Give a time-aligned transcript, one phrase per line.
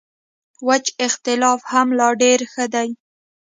[0.67, 2.89] وچ اختلاف هم لا ډېر ښه دی.